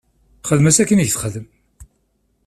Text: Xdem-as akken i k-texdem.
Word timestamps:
Xdem-as 0.49 0.77
akken 0.81 1.01
i 1.03 1.05
k-texdem. 1.07 1.47